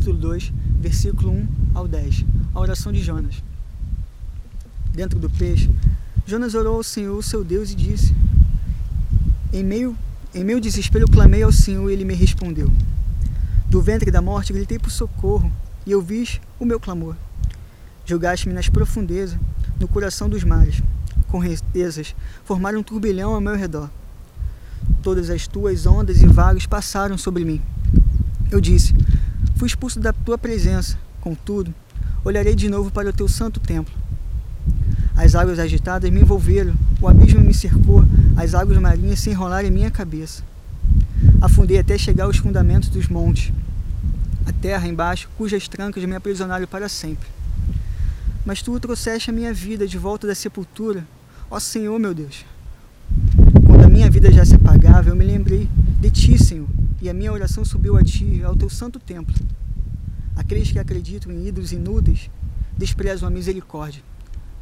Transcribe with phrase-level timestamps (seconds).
[0.00, 2.24] capítulo 2, versículo 1 ao 10.
[2.54, 3.42] A oração de Jonas.
[4.94, 5.70] Dentro do peixe,
[6.24, 8.14] Jonas orou ao Senhor, seu Deus, e disse:
[9.52, 9.94] Em meio,
[10.34, 12.72] em meu desespero clamei ao Senhor e ele me respondeu.
[13.68, 15.52] Do ventre da morte gritei por socorro,
[15.84, 17.14] e ouvis o meu clamor.
[18.06, 19.38] Julgaste-me nas profundezas,
[19.78, 20.82] no coração dos mares.
[21.28, 22.14] Com retezas
[22.46, 23.90] formaram um turbilhão ao meu redor.
[25.02, 27.60] Todas as tuas ondas e vagos passaram sobre mim.
[28.50, 28.94] Eu disse:
[29.60, 30.96] Fui expulso da tua presença.
[31.20, 31.74] Contudo,
[32.24, 33.92] olharei de novo para o teu santo templo.
[35.14, 38.02] As águas agitadas me envolveram, o abismo me cercou,
[38.38, 40.42] as águas marinhas se enrolaram em minha cabeça.
[41.42, 43.52] Afundei até chegar aos fundamentos dos montes,
[44.46, 47.28] a terra embaixo, cujas trancas me aprisionaram para sempre.
[48.46, 51.04] Mas tu trouxeste a minha vida de volta da sepultura,
[51.50, 52.46] ó Senhor meu Deus.
[53.66, 55.68] Quando a minha vida já se apagava, eu me lembrei
[56.00, 56.66] de ti, Senhor,
[57.00, 59.34] e a minha oração subiu a ti, ao teu santo templo.
[60.36, 62.30] Aqueles que acreditam em ídolos inúteis
[62.76, 64.02] desprezam a misericórdia,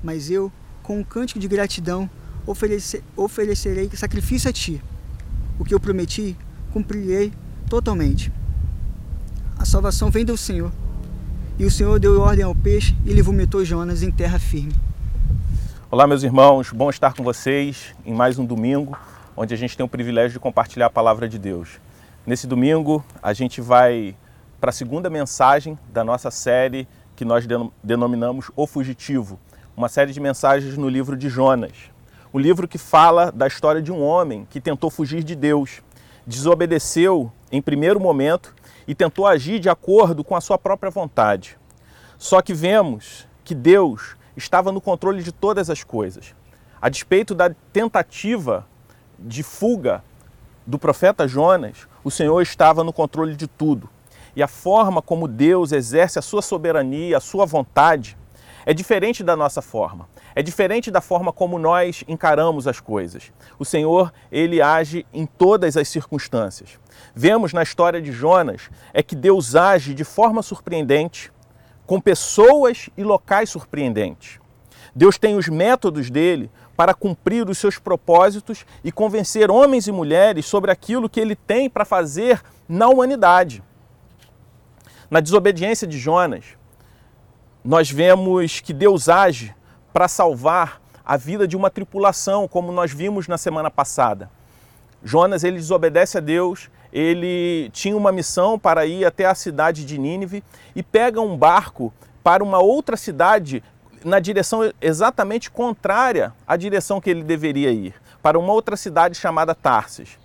[0.03, 2.09] mas eu, com um cântico de gratidão,
[2.47, 4.83] oferecer, oferecerei sacrifício a ti.
[5.59, 6.37] O que eu prometi,
[6.73, 7.33] cumprirei
[7.69, 8.33] totalmente.
[9.59, 10.73] A salvação vem do Senhor.
[11.59, 14.73] E o Senhor deu ordem ao peixe e ele vomitou Jonas em terra firme.
[15.91, 18.97] Olá, meus irmãos, bom estar com vocês em mais um domingo,
[19.37, 21.81] onde a gente tem o privilégio de compartilhar a palavra de Deus.
[22.29, 24.15] Nesse domingo, a gente vai
[24.61, 27.47] para a segunda mensagem da nossa série que nós
[27.83, 29.41] denominamos O Fugitivo,
[29.75, 31.73] uma série de mensagens no livro de Jonas.
[32.31, 35.81] O livro que fala da história de um homem que tentou fugir de Deus,
[36.27, 38.55] desobedeceu em primeiro momento
[38.87, 41.57] e tentou agir de acordo com a sua própria vontade.
[42.19, 46.35] Só que vemos que Deus estava no controle de todas as coisas.
[46.79, 48.67] A despeito da tentativa
[49.19, 50.05] de fuga
[50.67, 53.89] do profeta Jonas, o Senhor estava no controle de tudo.
[54.35, 58.17] E a forma como Deus exerce a sua soberania, a sua vontade,
[58.65, 60.09] é diferente da nossa forma.
[60.35, 63.31] É diferente da forma como nós encaramos as coisas.
[63.59, 66.79] O Senhor, ele age em todas as circunstâncias.
[67.15, 71.31] Vemos na história de Jonas é que Deus age de forma surpreendente,
[71.87, 74.41] com pessoas e locais surpreendentes.
[74.99, 80.45] Deus tem os métodos dele para cumprir os seus propósitos e convencer homens e mulheres
[80.45, 83.63] sobre aquilo que ele tem para fazer na humanidade.
[85.09, 86.47] Na desobediência de Jonas,
[87.65, 89.55] nós vemos que Deus age
[89.93, 94.29] para salvar a vida de uma tripulação, como nós vimos na semana passada.
[95.01, 99.97] Jonas ele desobedece a Deus, ele tinha uma missão para ir até a cidade de
[99.97, 100.43] Nínive
[100.75, 101.95] e pega um barco
[102.25, 103.63] para uma outra cidade
[104.05, 109.55] na direção exatamente contrária à direção que ele deveria ir, para uma outra cidade chamada
[109.55, 110.19] Tarsis.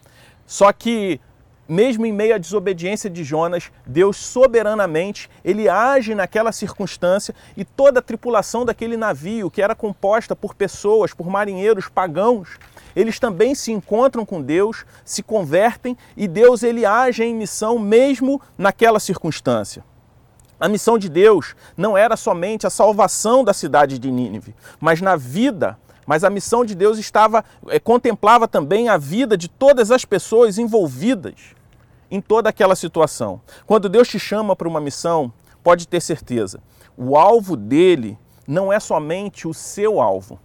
[0.45, 1.19] Só que
[1.67, 7.99] mesmo em meio à desobediência de Jonas, Deus soberanamente, ele age naquela circunstância e toda
[7.99, 12.59] a tripulação daquele navio, que era composta por pessoas, por marinheiros pagãos,
[12.95, 18.41] eles também se encontram com Deus, se convertem e Deus ele age em missão mesmo
[18.57, 19.83] naquela circunstância.
[20.63, 25.17] A missão de Deus não era somente a salvação da cidade de Nínive, mas na
[25.17, 30.05] vida mas a missão de Deus estava é, contemplava também a vida de todas as
[30.05, 31.33] pessoas envolvidas
[32.09, 33.41] em toda aquela situação.
[33.65, 36.61] Quando Deus te chama para uma missão, pode ter certeza,
[36.95, 40.39] o alvo dele não é somente o seu alvo.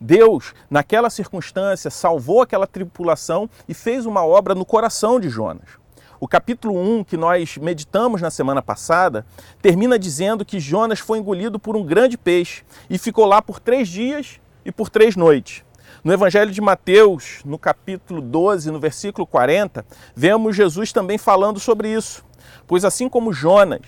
[0.00, 5.82] Deus, naquela circunstância, salvou aquela tripulação e fez uma obra no coração de Jonas.
[6.24, 9.26] O capítulo 1, que nós meditamos na semana passada,
[9.60, 13.88] termina dizendo que Jonas foi engolido por um grande peixe e ficou lá por três
[13.88, 15.62] dias e por três noites.
[16.02, 19.84] No Evangelho de Mateus, no capítulo 12, no versículo 40,
[20.16, 22.24] vemos Jesus também falando sobre isso.
[22.66, 23.82] Pois assim como Jonas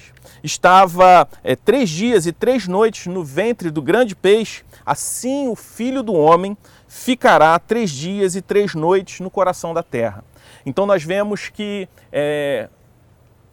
[0.44, 6.02] estava é, três dias e três noites no ventre do grande peixe, assim o filho
[6.02, 6.54] do homem
[6.86, 10.22] ficará três dias e três noites no coração da terra.
[10.64, 12.68] Então nós vemos que é,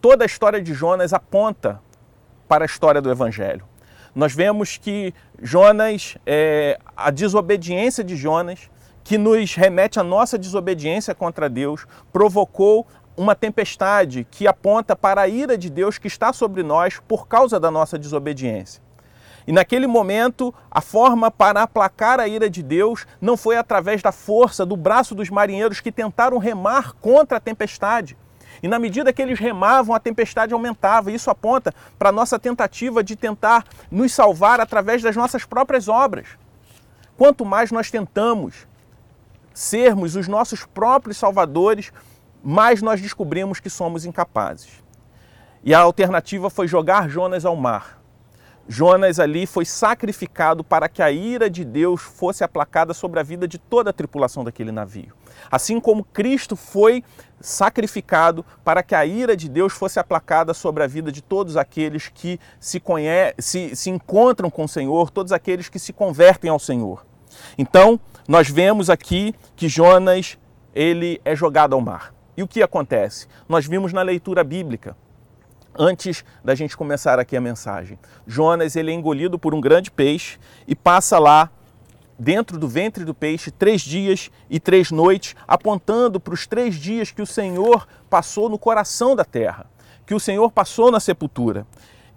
[0.02, 1.80] toda a história de Jonas aponta
[2.48, 3.66] para a história do Evangelho
[4.16, 8.70] nós vemos que Jonas, é, a desobediência de Jonas,
[9.04, 12.88] que nos remete à nossa desobediência contra Deus, provocou
[13.18, 17.60] uma tempestade que aponta para a ira de Deus que está sobre nós por causa
[17.60, 18.82] da nossa desobediência.
[19.46, 24.12] E naquele momento, a forma para aplacar a ira de Deus não foi através da
[24.12, 28.18] força do braço dos marinheiros que tentaram remar contra a tempestade,
[28.64, 31.12] e na medida que eles remavam, a tempestade aumentava.
[31.12, 36.28] Isso aponta para a nossa tentativa de tentar nos salvar através das nossas próprias obras.
[37.18, 38.66] Quanto mais nós tentamos
[39.54, 41.92] sermos os nossos próprios salvadores,
[42.42, 44.82] mais nós descobrimos que somos incapazes.
[45.62, 48.03] E a alternativa foi jogar Jonas ao mar.
[48.68, 53.48] Jonas ali foi sacrificado para que a ira de Deus fosse aplacada sobre a vida
[53.48, 55.14] de toda a tripulação daquele navio.
[55.52, 57.04] Assim como Cristo foi
[57.42, 62.08] sacrificado para que a ira de Deus fosse aplacada sobre a vida de todos aqueles
[62.08, 66.60] que se, conhe se, se encontram com o Senhor, todos aqueles que se convertem ao
[66.60, 67.06] Senhor.
[67.58, 70.38] Então, nós vemos aqui que Jonas
[70.74, 72.14] ele é jogado ao mar.
[72.36, 73.28] E o que acontece?
[73.48, 74.96] Nós vimos na leitura bíblica
[75.78, 77.98] antes da gente começar aqui a mensagem.
[78.26, 80.38] Jonas ele é engolido por um grande peixe
[80.68, 81.50] e passa lá
[82.18, 87.12] dentro do ventre do peixe três dias e três noites, apontando para os três dias
[87.12, 89.66] que o Senhor passou no coração da terra,
[90.06, 91.66] que o Senhor passou na sepultura.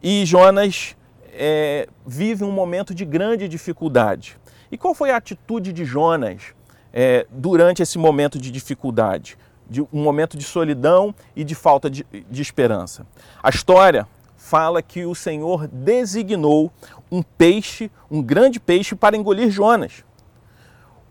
[0.03, 0.97] E Jonas
[1.33, 4.39] é, vive um momento de grande dificuldade.
[4.71, 6.55] E qual foi a atitude de Jonas
[6.93, 9.39] é, durante esse momento de dificuldade?
[9.69, 13.07] De um momento de solidão e de falta de, de esperança.
[13.43, 16.73] A história fala que o Senhor designou
[17.11, 20.05] um peixe, um grande peixe, para engolir Jonas.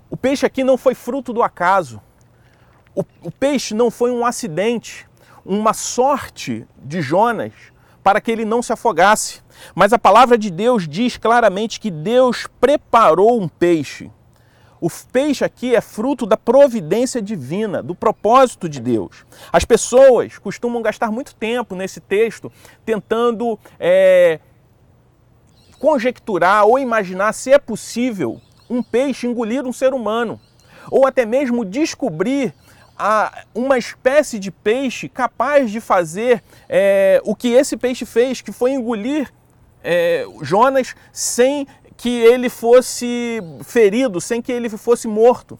[0.10, 2.02] O peixe aqui não foi fruto do acaso.
[2.96, 5.06] O, o peixe não foi um acidente,
[5.46, 7.52] uma sorte de Jonas
[8.02, 9.42] para que ele não se afogasse.
[9.74, 14.12] Mas a palavra de Deus diz claramente que Deus preparou um peixe
[14.86, 19.26] o peixe aqui é fruto da providência divina, do propósito de Deus.
[19.52, 22.52] As pessoas costumam gastar muito tempo nesse texto
[22.86, 24.40] tentando é,
[25.80, 28.40] conjecturar ou imaginar se é possível
[28.70, 30.40] um peixe engolir um ser humano,
[30.92, 32.54] ou até mesmo descobrir
[32.96, 38.52] a, uma espécie de peixe capaz de fazer é, o que esse peixe fez, que
[38.52, 39.34] foi engolir
[39.84, 41.66] é, Jonas sem
[41.97, 45.57] que ele fosse ferido, sem que ele fosse morto.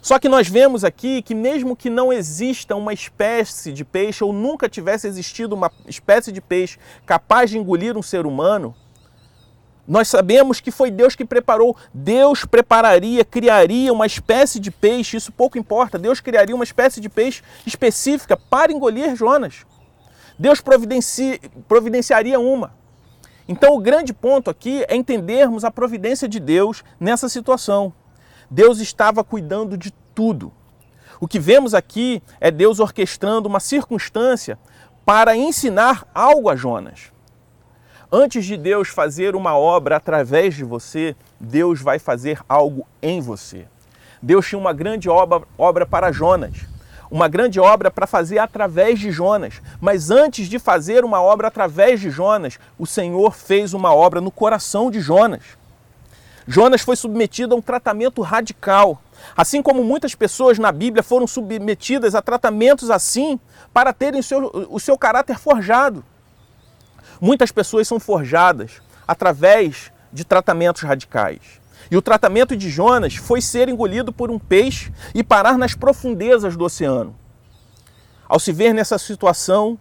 [0.00, 4.32] Só que nós vemos aqui que, mesmo que não exista uma espécie de peixe, ou
[4.32, 8.74] nunca tivesse existido uma espécie de peixe capaz de engolir um ser humano,
[9.88, 11.74] nós sabemos que foi Deus que preparou.
[11.92, 15.98] Deus prepararia, criaria uma espécie de peixe, isso pouco importa.
[15.98, 19.64] Deus criaria uma espécie de peixe específica para engolir Jonas.
[20.38, 22.77] Deus providenci, providenciaria uma.
[23.48, 27.92] Então, o grande ponto aqui é entendermos a providência de Deus nessa situação.
[28.50, 30.52] Deus estava cuidando de tudo.
[31.18, 34.58] O que vemos aqui é Deus orquestrando uma circunstância
[35.04, 37.10] para ensinar algo a Jonas.
[38.12, 43.66] Antes de Deus fazer uma obra através de você, Deus vai fazer algo em você.
[44.22, 46.66] Deus tinha uma grande obra, obra para Jonas
[47.10, 49.60] uma grande obra para fazer através de Jonas.
[49.80, 54.30] Mas antes de fazer uma obra através de Jonas, o Senhor fez uma obra no
[54.30, 55.42] coração de Jonas.
[56.46, 59.02] Jonas foi submetido a um tratamento radical.
[59.36, 63.38] Assim como muitas pessoas na Bíblia foram submetidas a tratamentos assim
[63.72, 66.04] para terem o seu, o seu caráter forjado.
[67.20, 71.40] Muitas pessoas são forjadas através de tratamentos radicais.
[71.90, 76.56] E o tratamento de Jonas foi ser engolido por um peixe e parar nas profundezas
[76.56, 77.16] do oceano.
[78.28, 79.78] Ao se ver nessa situação,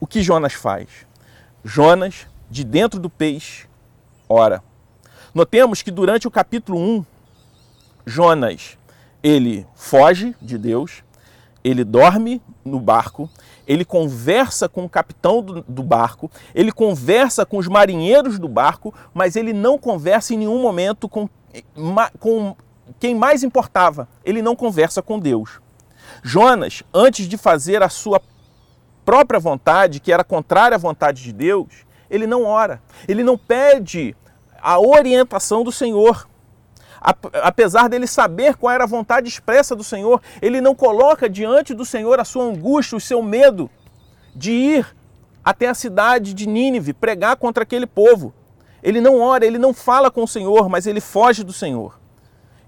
[0.00, 0.88] o que Jonas faz?
[1.64, 3.66] Jonas, de dentro do peixe,
[4.28, 4.62] ora.
[5.32, 7.06] Notemos que durante o capítulo 1,
[8.04, 8.76] Jonas,
[9.22, 11.04] ele foge de Deus,
[11.62, 13.30] ele dorme no barco,
[13.66, 18.94] ele conversa com o capitão do, do, barco, ele conversa com os marinheiros do barco,
[19.14, 21.28] mas ele não conversa em nenhum momento com,
[22.18, 22.56] com
[22.98, 24.08] quem mais importava.
[24.24, 25.60] Ele não conversa com Deus.
[26.22, 28.20] Jonas, antes de fazer a sua
[29.04, 31.68] própria vontade, que era contrária à vontade de Deus,
[32.10, 34.14] ele não ora, ele não pede
[34.60, 36.28] a orientação do Senhor
[37.42, 41.84] apesar dele saber qual era a vontade expressa do Senhor, ele não coloca diante do
[41.84, 43.68] Senhor a sua angústia, o seu medo
[44.34, 44.96] de ir
[45.44, 48.32] até a cidade de Nínive pregar contra aquele povo.
[48.82, 51.98] Ele não ora, ele não fala com o Senhor, mas ele foge do Senhor.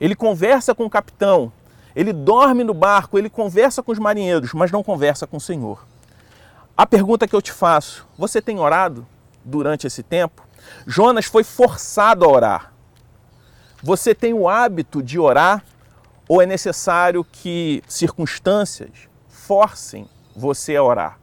[0.00, 1.52] Ele conversa com o capitão,
[1.94, 5.86] ele dorme no barco, ele conversa com os marinheiros, mas não conversa com o Senhor.
[6.76, 9.06] A pergunta que eu te faço: você tem orado
[9.44, 10.42] durante esse tempo?
[10.86, 12.73] Jonas foi forçado a orar.
[13.86, 15.62] Você tem o hábito de orar
[16.26, 21.20] ou é necessário que circunstâncias forcem você a orar?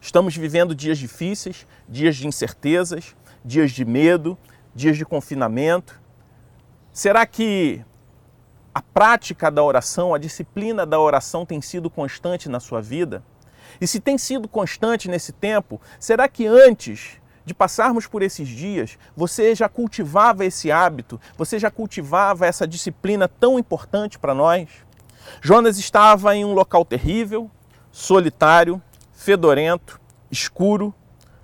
[0.00, 4.38] Estamos vivendo dias difíceis, dias de incertezas, dias de medo,
[4.72, 6.00] dias de confinamento.
[6.92, 7.84] Será que
[8.72, 13.20] a prática da oração, a disciplina da oração tem sido constante na sua vida?
[13.80, 18.98] E se tem sido constante nesse tempo, será que antes de passarmos por esses dias,
[19.16, 24.68] você já cultivava esse hábito, você já cultivava essa disciplina tão importante para nós?
[25.40, 27.50] Jonas estava em um local terrível,
[27.90, 28.80] solitário,
[29.12, 30.94] fedorento, escuro,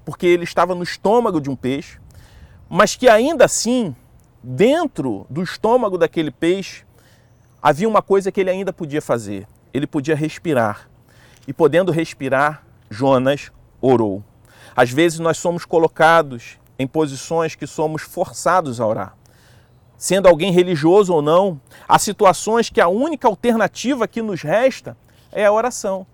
[0.04, 1.98] porque ele estava no estômago de um peixe,
[2.68, 3.94] mas que ainda assim,
[4.42, 6.84] dentro do estômago daquele peixe,
[7.62, 10.88] havia uma coisa que ele ainda podia fazer: ele podia respirar.
[11.46, 14.22] E podendo respirar, Jonas orou.
[14.76, 19.16] Às vezes nós somos colocados em posições que somos forçados a orar.
[19.97, 24.95] Sendo alguém religioso ou não, há situações que a única alternativa que nos resta
[25.33, 26.06] é a oração.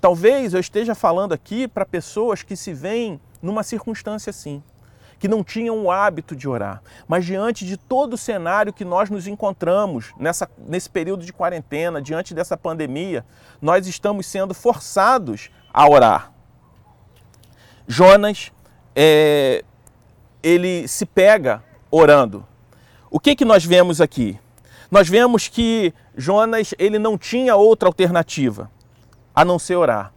[0.00, 4.62] Talvez eu esteja falando aqui para pessoas que se veem numa circunstância assim,
[5.18, 9.10] que não tinham o hábito de orar, mas diante de todo o cenário que nós
[9.10, 13.24] nos encontramos nessa, nesse período de quarentena, diante dessa pandemia,
[13.60, 16.31] nós estamos sendo forçados a orar.
[17.92, 18.50] Jonas,
[18.96, 19.62] é,
[20.42, 22.42] ele se pega orando.
[23.10, 24.40] O que, que nós vemos aqui?
[24.90, 28.70] Nós vemos que Jonas ele não tinha outra alternativa
[29.34, 30.10] a não ser orar.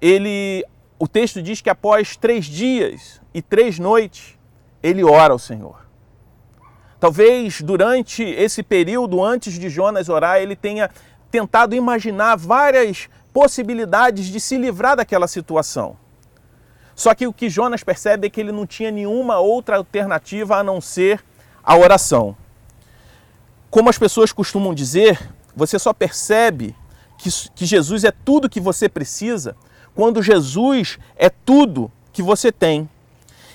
[0.00, 0.64] Ele,
[0.96, 4.38] o texto diz que após três dias e três noites
[4.80, 5.88] ele ora ao Senhor.
[7.00, 10.88] Talvez durante esse período antes de Jonas orar ele tenha
[11.32, 15.96] tentado imaginar várias possibilidades de se livrar daquela situação.
[16.98, 20.64] Só que o que Jonas percebe é que ele não tinha nenhuma outra alternativa a
[20.64, 21.24] não ser
[21.62, 22.36] a oração.
[23.70, 25.16] Como as pessoas costumam dizer,
[25.54, 26.74] você só percebe
[27.16, 29.54] que, que Jesus é tudo que você precisa
[29.94, 32.90] quando Jesus é tudo que você tem.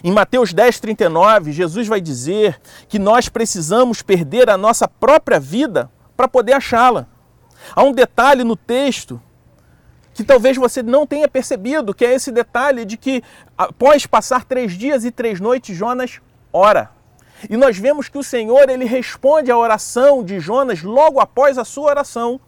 [0.01, 5.91] Em Mateus 10, 39, Jesus vai dizer que nós precisamos perder a nossa própria vida
[6.15, 7.07] para poder achá-la.
[7.75, 9.21] Há um detalhe no texto
[10.13, 13.23] que talvez você não tenha percebido, que é esse detalhe de que
[13.57, 16.91] após passar três dias e três noites, Jonas ora.
[17.49, 21.65] E nós vemos que o Senhor ele responde à oração de Jonas logo após a
[21.65, 22.39] sua oração.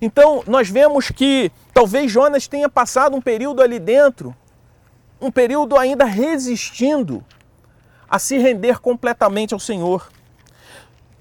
[0.00, 4.34] Então nós vemos que talvez Jonas tenha passado um período ali dentro,
[5.20, 7.24] um período ainda resistindo
[8.08, 10.08] a se render completamente ao Senhor.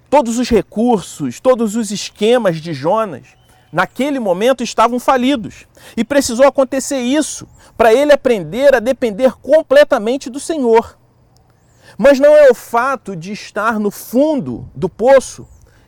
[0.10, 3.36] Todos os recursos, todos os esquemas de Jonas
[3.74, 5.66] naquele momento estavam falidos.
[5.98, 10.98] E precisou acontecer isso para ele aprender a depender completamente do Senhor.
[11.98, 15.48] Mas não é o fato de estar no fundo do poço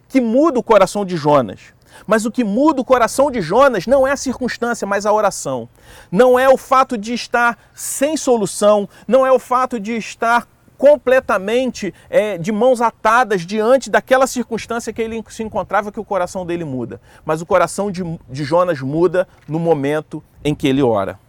[0.09, 1.75] que muda o coração de Jonas.
[2.05, 5.69] Mas o que muda o coração de Jonas não é a circunstância, mas a oração.
[6.11, 11.93] Não é o fato de estar sem solução, não é o fato de estar completamente
[12.09, 16.63] é, de mãos atadas diante daquela circunstância que ele se encontrava que o coração dele
[16.63, 17.01] muda.
[17.23, 21.19] Mas o coração de, de Jonas muda no momento em que ele ora.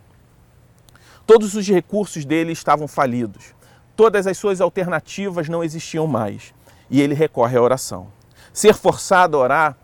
[1.26, 3.54] Todos os recursos dele estavam falidos.
[3.96, 6.54] Todas as suas alternativas não existiam mais.
[6.90, 8.08] E ele recorre à oração.
[8.52, 9.76] Ser forçado a orar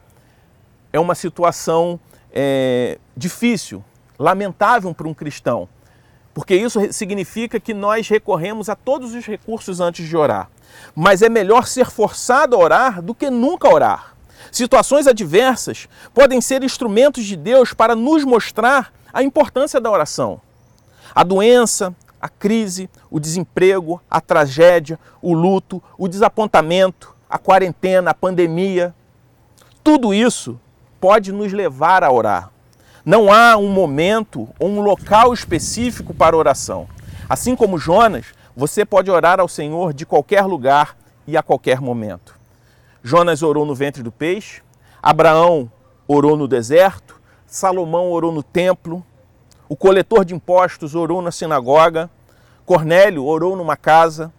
[0.92, 1.99] é uma situação
[2.33, 3.83] é, difícil,
[4.19, 5.69] lamentável para um cristão
[6.35, 10.49] porque isso significa que nós recorremos a todos os recursos antes de orar.
[10.95, 14.15] Mas é melhor ser forçado a orar do que nunca orar.
[14.51, 20.41] Situações adversas podem ser instrumentos de Deus para nos mostrar a importância da oração.
[21.15, 28.15] A doença, a crise, o desemprego, a tragédia, o luto, o desapontamento, a quarentena, a
[28.15, 28.95] pandemia,
[29.83, 30.59] tudo isso
[31.01, 32.51] pode nos levar a orar.
[33.04, 36.88] Não há um momento ou um local específico para oração.
[37.28, 42.38] Assim como Jonas, você pode orar ao Senhor de qualquer lugar e a qualquer momento.
[43.02, 44.62] Jonas orou no ventre do peixe,
[45.02, 45.71] Abraão
[46.06, 49.04] orou no deserto, Salomão orou no templo,
[49.68, 52.09] o coletor de impostos orou na sinagoga,
[52.64, 54.32] Cornélio orou numa casa,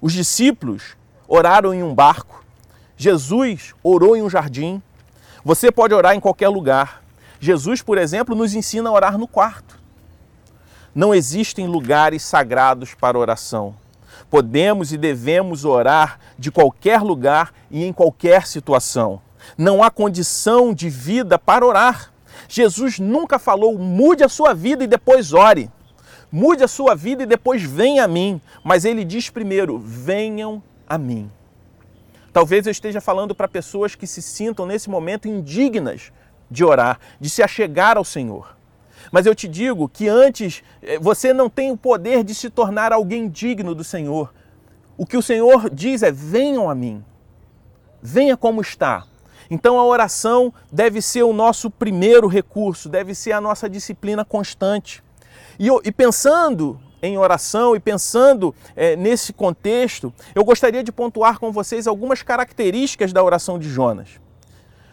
[0.00, 0.96] os discípulos
[1.28, 2.44] oraram em um barco,
[2.96, 4.82] Jesus orou em um jardim.
[5.44, 7.01] Você pode orar em qualquer lugar.
[7.42, 9.76] Jesus, por exemplo, nos ensina a orar no quarto.
[10.94, 13.74] Não existem lugares sagrados para oração.
[14.30, 19.20] Podemos e devemos orar de qualquer lugar e em qualquer situação.
[19.58, 22.12] Não há condição de vida para orar.
[22.48, 25.68] Jesus nunca falou mude a sua vida e depois ore.
[26.30, 28.40] Mude a sua vida e depois venha a mim.
[28.62, 31.28] Mas ele diz primeiro: venham a mim.
[32.32, 36.12] Talvez eu esteja falando para pessoas que se sintam nesse momento indignas
[36.52, 38.56] de orar, de se achegar ao Senhor.
[39.10, 42.92] Mas eu te digo que antes eh, você não tem o poder de se tornar
[42.92, 44.32] alguém digno do Senhor.
[44.96, 47.04] O que o Senhor diz é: venham a mim,
[48.00, 49.04] venha como está.
[49.50, 55.02] Então a oração deve ser o nosso primeiro recurso, deve ser a nossa disciplina constante.
[55.58, 61.50] E, e pensando em oração e pensando é, nesse contexto, eu gostaria de pontuar com
[61.50, 64.20] vocês algumas características da oração de Jonas.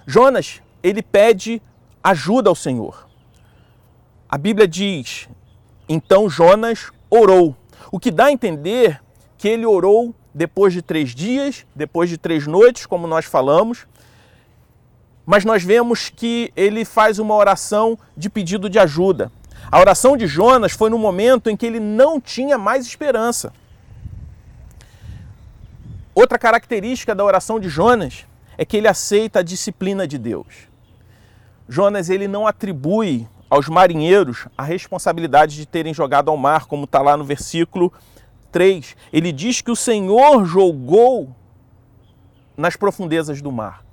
[0.07, 1.61] Jonas ele pede
[2.03, 3.07] ajuda ao Senhor.
[4.29, 5.27] A Bíblia diz
[5.87, 7.55] Então Jonas orou,
[7.91, 9.01] o que dá a entender
[9.37, 13.87] que ele orou depois de três dias, depois de três noites, como nós falamos,
[15.25, 19.31] mas nós vemos que ele faz uma oração de pedido de ajuda.
[19.71, 23.53] A oração de Jonas foi no momento em que ele não tinha mais esperança.
[26.15, 28.25] Outra característica da oração de Jonas
[28.57, 30.68] é que ele aceita a disciplina de Deus.
[31.71, 36.99] Jonas ele não atribui aos marinheiros a responsabilidade de terem jogado ao mar, como está
[36.99, 37.93] lá no versículo
[38.51, 38.95] 3.
[39.13, 41.29] Ele diz que o Senhor jogou
[42.57, 43.85] nas profundezas do mar,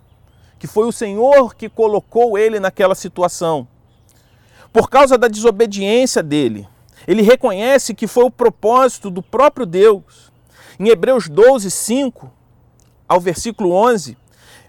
[0.59, 3.69] que foi o Senhor que colocou ele naquela situação.
[4.73, 6.67] Por causa da desobediência dele,
[7.07, 10.33] ele reconhece que foi o propósito do próprio Deus.
[10.81, 12.33] Em Hebreus 12, 5
[13.07, 14.17] ao versículo 11,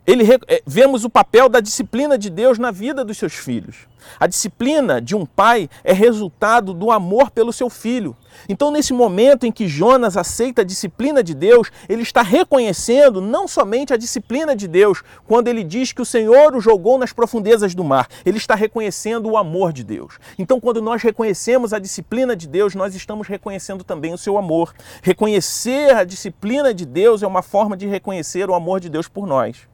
[0.07, 3.75] ele, é, vemos o papel da disciplina de Deus na vida dos seus filhos.
[4.17, 8.15] A disciplina de um pai é resultado do amor pelo seu filho.
[8.47, 13.49] Então, nesse momento em que Jonas aceita a disciplina de Deus, ele está reconhecendo não
[13.49, 17.75] somente a disciplina de Deus, quando ele diz que o Senhor o jogou nas profundezas
[17.75, 20.19] do mar, ele está reconhecendo o amor de Deus.
[20.39, 24.73] Então, quando nós reconhecemos a disciplina de Deus, nós estamos reconhecendo também o seu amor.
[25.01, 29.27] Reconhecer a disciplina de Deus é uma forma de reconhecer o amor de Deus por
[29.27, 29.67] nós.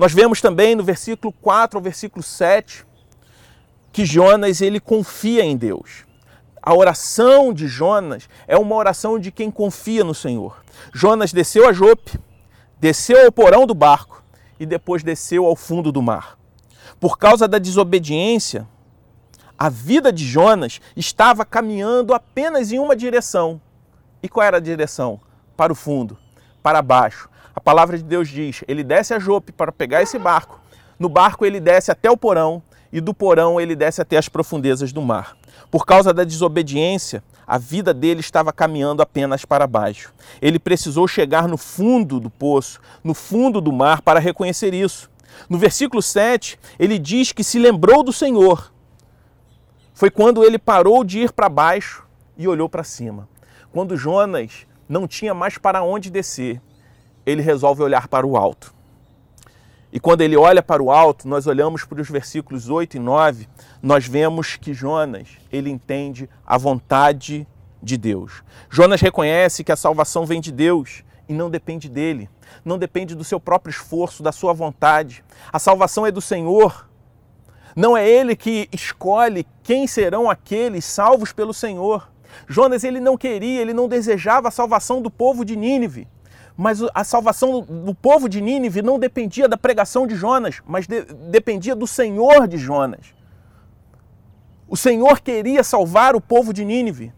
[0.00, 2.86] Nós vemos também no versículo 4 ao versículo 7
[3.92, 6.06] que Jonas ele confia em Deus.
[6.62, 10.64] A oração de Jonas é uma oração de quem confia no Senhor.
[10.94, 12.18] Jonas desceu a Jope,
[12.78, 14.24] desceu ao porão do barco
[14.58, 16.38] e depois desceu ao fundo do mar.
[16.98, 18.66] Por causa da desobediência,
[19.58, 23.60] a vida de Jonas estava caminhando apenas em uma direção.
[24.22, 25.20] E qual era a direção?
[25.58, 26.16] Para o fundo,
[26.62, 30.60] para baixo, a palavra de Deus diz: ele desce a Jope para pegar esse barco.
[30.98, 34.92] No barco ele desce até o porão e do porão ele desce até as profundezas
[34.92, 35.36] do mar.
[35.70, 40.12] Por causa da desobediência, a vida dele estava caminhando apenas para baixo.
[40.40, 45.10] Ele precisou chegar no fundo do poço, no fundo do mar, para reconhecer isso.
[45.48, 48.72] No versículo 7, ele diz que se lembrou do Senhor.
[49.94, 52.04] Foi quando ele parou de ir para baixo
[52.36, 53.28] e olhou para cima.
[53.72, 56.60] Quando Jonas não tinha mais para onde descer,
[57.24, 58.74] ele resolve olhar para o alto.
[59.92, 63.48] E quando ele olha para o alto, nós olhamos para os versículos 8 e 9,
[63.82, 67.46] nós vemos que Jonas, ele entende a vontade
[67.82, 68.42] de Deus.
[68.68, 72.28] Jonas reconhece que a salvação vem de Deus e não depende dele,
[72.64, 75.24] não depende do seu próprio esforço, da sua vontade.
[75.52, 76.88] A salvação é do Senhor.
[77.74, 82.10] Não é ele que escolhe quem serão aqueles salvos pelo Senhor.
[82.48, 86.06] Jonas ele não queria, ele não desejava a salvação do povo de Nínive.
[86.56, 91.02] Mas a salvação do povo de Nínive não dependia da pregação de Jonas, mas de,
[91.30, 93.14] dependia do Senhor de Jonas.
[94.68, 97.12] O Senhor queria salvar o povo de Nínive.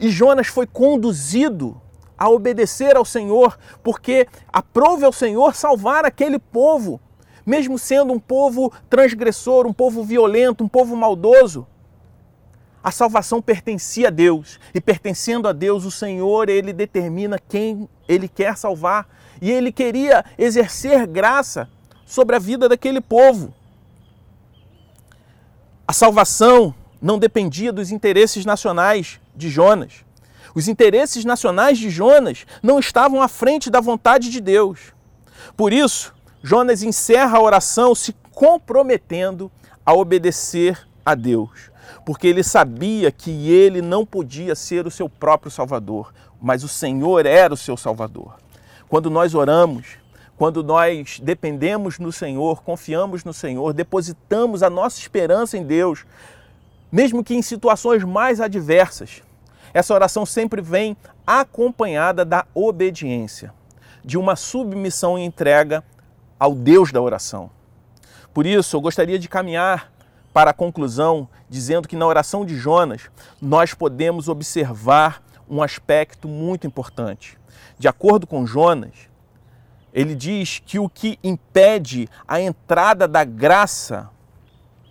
[0.00, 1.80] E Jonas foi conduzido
[2.16, 7.00] a obedecer ao Senhor, porque aprove ao Senhor salvar aquele povo,
[7.46, 11.66] mesmo sendo um povo transgressor, um povo violento, um povo maldoso.
[12.82, 18.28] A salvação pertencia a Deus e pertencendo a Deus, o Senhor, ele determina quem ele
[18.28, 19.08] quer salvar
[19.42, 21.68] e ele queria exercer graça
[22.06, 23.52] sobre a vida daquele povo.
[25.86, 30.04] A salvação não dependia dos interesses nacionais de Jonas.
[30.54, 34.92] Os interesses nacionais de Jonas não estavam à frente da vontade de Deus.
[35.56, 39.50] Por isso, Jonas encerra a oração se comprometendo
[39.84, 41.67] a obedecer a Deus
[42.04, 47.26] porque ele sabia que ele não podia ser o seu próprio Salvador, mas o Senhor
[47.26, 48.36] era o seu Salvador.
[48.88, 49.98] Quando nós oramos,
[50.36, 56.06] quando nós dependemos no Senhor, confiamos no Senhor, depositamos a nossa esperança em Deus,
[56.90, 59.22] mesmo que em situações mais adversas,
[59.74, 60.96] essa oração sempre vem
[61.26, 63.52] acompanhada da obediência,
[64.04, 65.84] de uma submissão e entrega
[66.38, 67.50] ao Deus da oração.
[68.32, 69.92] Por isso, eu gostaria de caminhar
[70.38, 73.10] para a conclusão, dizendo que na oração de Jonas
[73.42, 75.20] nós podemos observar
[75.50, 77.36] um aspecto muito importante.
[77.76, 78.92] De acordo com Jonas,
[79.92, 84.10] ele diz que o que impede a entrada da graça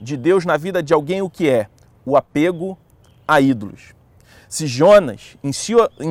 [0.01, 1.69] de Deus na vida de alguém o que é?
[2.05, 2.77] O apego
[3.25, 3.93] a ídolos.
[4.49, 5.53] Se Jonas, em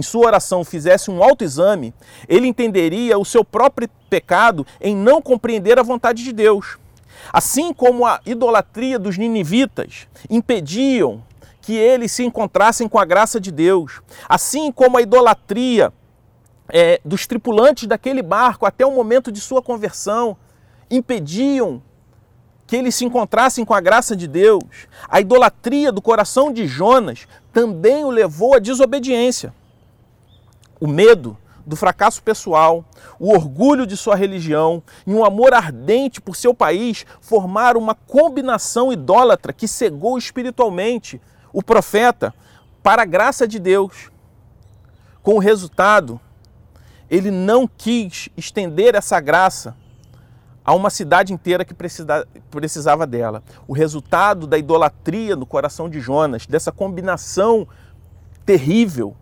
[0.01, 1.93] sua oração, fizesse um autoexame,
[2.27, 6.79] ele entenderia o seu próprio pecado em não compreender a vontade de Deus.
[7.33, 11.23] Assim como a idolatria dos ninivitas impediam
[11.61, 15.93] que eles se encontrassem com a graça de Deus, assim como a idolatria
[16.69, 20.37] é, dos tripulantes daquele barco até o momento de sua conversão
[20.91, 21.83] impediam
[22.67, 24.65] que eles se encontrassem com a graça de Deus,
[25.09, 29.55] a idolatria do coração de Jonas também o levou à desobediência.
[30.81, 32.85] O medo do fracasso pessoal,
[33.19, 38.93] o orgulho de sua religião e um amor ardente por seu país formaram uma combinação
[38.93, 41.21] idólatra que cegou espiritualmente
[41.53, 42.33] o profeta
[42.83, 44.11] para a graça de Deus.
[45.23, 46.21] Com o resultado,
[47.11, 49.77] ele não quis estender essa graça
[50.65, 51.75] a uma cidade inteira que
[52.51, 53.43] precisava dela.
[53.67, 57.67] O resultado da idolatria no coração de Jonas, dessa combinação
[58.45, 59.17] terrível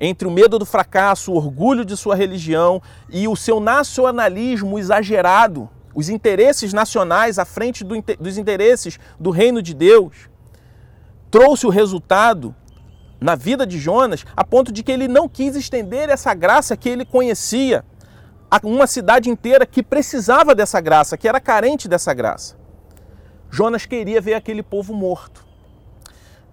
[0.00, 5.68] entre o medo do fracasso, o orgulho de sua religião e o seu nacionalismo exagerado,
[5.94, 10.28] os interesses nacionais à frente do, dos interesses do reino de Deus,
[11.30, 12.54] trouxe o resultado
[13.18, 16.88] na vida de Jonas a ponto de que ele não quis estender essa graça que
[16.88, 17.84] ele conhecia
[18.50, 22.56] a uma cidade inteira que precisava dessa graça, que era carente dessa graça.
[23.50, 25.46] Jonas queria ver aquele povo morto.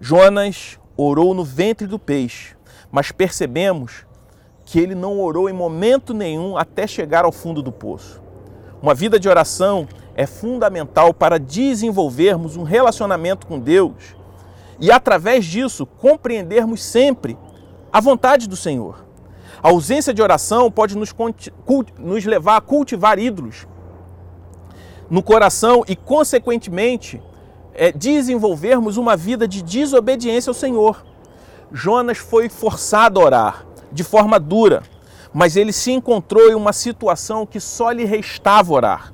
[0.00, 2.53] Jonas orou no ventre do peixe
[2.94, 4.06] mas percebemos
[4.64, 8.22] que ele não orou em momento nenhum até chegar ao fundo do poço.
[8.80, 14.14] Uma vida de oração é fundamental para desenvolvermos um relacionamento com Deus
[14.78, 17.36] e, através disso, compreendermos sempre
[17.92, 19.04] a vontade do Senhor.
[19.60, 21.12] A ausência de oração pode nos,
[21.98, 23.66] nos levar a cultivar ídolos
[25.10, 27.20] no coração e, consequentemente,
[27.74, 31.04] é, desenvolvermos uma vida de desobediência ao Senhor.
[31.76, 34.84] Jonas foi forçado a orar de forma dura,
[35.32, 39.12] mas ele se encontrou em uma situação que só lhe restava orar.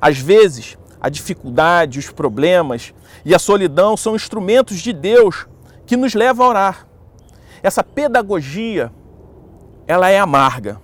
[0.00, 2.92] Às vezes, a dificuldade, os problemas
[3.24, 5.46] e a solidão são instrumentos de Deus
[5.86, 6.88] que nos levam a orar.
[7.62, 8.92] Essa pedagogia,
[9.86, 10.80] ela é amarga,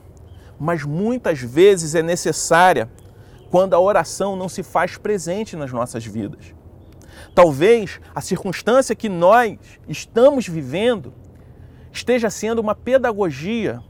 [0.61, 2.89] mas muitas vezes é necessária
[3.51, 6.55] quando a oração não se faz presente nas nossas vidas.
[7.35, 11.13] Talvez a circunstância que nós estamos vivendo
[11.93, 13.83] esteja sendo uma pedagogia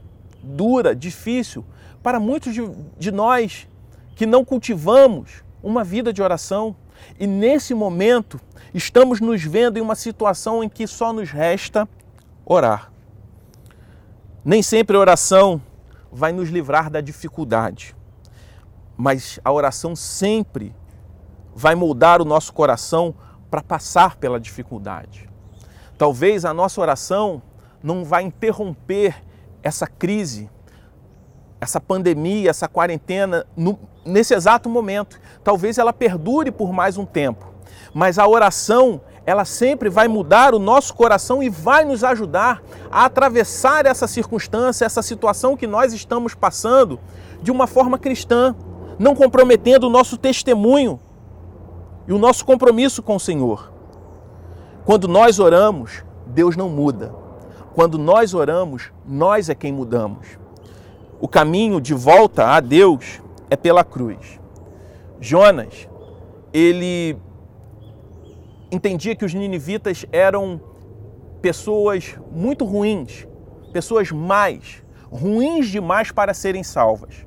[0.43, 1.65] dura, difícil,
[2.01, 2.61] para muitos de,
[2.97, 3.67] de nós
[4.15, 6.75] que não cultivamos uma vida de oração.
[7.19, 8.39] E nesse momento
[8.73, 11.87] estamos nos vendo em uma situação em que só nos resta
[12.45, 12.91] orar.
[14.43, 15.61] Nem sempre a oração
[16.11, 17.95] vai nos livrar da dificuldade,
[18.97, 20.75] mas a oração sempre
[21.55, 23.13] vai moldar o nosso coração
[23.49, 25.29] para passar pela dificuldade.
[25.97, 27.41] Talvez a nossa oração
[27.83, 29.15] não vai interromper
[29.61, 30.49] essa crise,
[31.59, 35.19] essa pandemia, essa quarentena no, nesse exato momento.
[35.43, 37.53] Talvez ela perdure por mais um tempo,
[37.93, 43.05] mas a oração ela sempre vai mudar o nosso coração e vai nos ajudar a
[43.05, 46.99] atravessar essa circunstância, essa situação que nós estamos passando
[47.41, 48.55] de uma forma cristã,
[48.97, 50.99] não comprometendo o nosso testemunho
[52.07, 53.71] e o nosso compromisso com o Senhor.
[54.85, 57.13] Quando nós oramos, Deus não muda.
[57.73, 60.39] Quando nós oramos, nós é quem mudamos.
[61.19, 64.39] O caminho de volta a Deus é pela cruz.
[65.19, 65.87] Jonas,
[66.51, 67.15] ele
[68.71, 70.59] entendia que os ninivitas eram
[71.41, 73.27] pessoas muito ruins,
[73.71, 77.25] pessoas mais, ruins demais para serem salvas.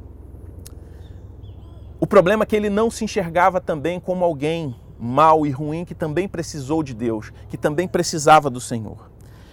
[2.04, 5.94] O problema é que ele não se enxergava também como alguém mau e ruim que
[5.94, 9.10] também precisou de Deus, que também precisava do Senhor.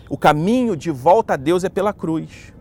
[0.10, 2.54] O caminho de volta a Deus é pela cruz.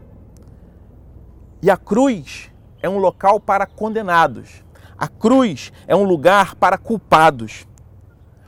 [1.60, 4.62] E a cruz é um local para condenados.
[4.96, 7.66] A cruz é um lugar para culpados.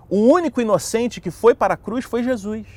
[0.08, 2.68] O único inocente que foi para a cruz foi Jesus.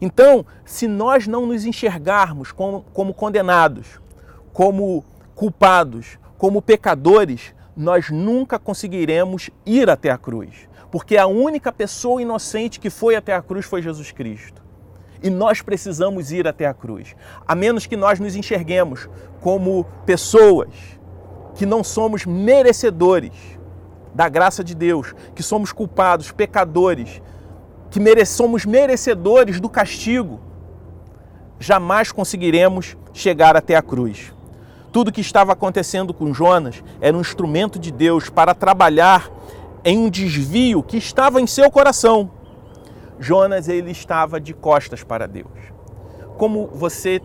[0.00, 4.00] Então, se nós não nos enxergarmos como, como condenados,
[4.52, 12.22] como culpados, como pecadores, nós nunca conseguiremos ir até a cruz, porque a única pessoa
[12.22, 14.62] inocente que foi até a cruz foi Jesus Cristo.
[15.22, 19.08] E nós precisamos ir até a cruz, a menos que nós nos enxerguemos
[19.40, 20.68] como pessoas
[21.54, 23.32] que não somos merecedores
[24.14, 27.22] da graça de Deus, que somos culpados, pecadores,
[27.90, 30.40] que mere somos merecedores do castigo,
[31.58, 34.33] jamais conseguiremos chegar até a cruz.
[34.94, 39.28] Tudo que estava acontecendo com Jonas era um instrumento de Deus para trabalhar
[39.84, 42.30] em um desvio que estava em seu coração.
[43.18, 45.50] Jonas ele estava de costas para Deus.
[46.38, 47.20] Como você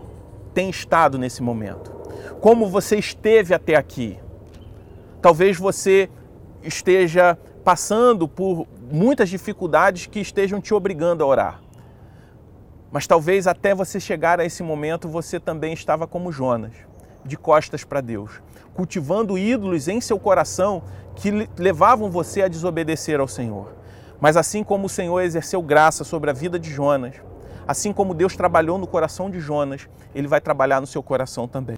[0.52, 1.92] tem estado nesse momento?
[2.40, 4.18] Como você esteve até aqui?
[5.22, 6.10] Talvez você
[6.64, 11.62] esteja passando por muitas dificuldades que estejam te obrigando a orar.
[12.90, 16.89] Mas talvez até você chegar a esse momento você também estava como Jonas
[17.24, 18.40] de costas para Deus,
[18.74, 20.82] cultivando ídolos em seu coração
[21.14, 23.74] que levavam você a desobedecer ao Senhor.
[24.20, 27.16] Mas assim como o Senhor exerceu graça sobre a vida de Jonas,
[27.66, 31.76] assim como Deus trabalhou no coração de Jonas, ele vai trabalhar no seu coração também.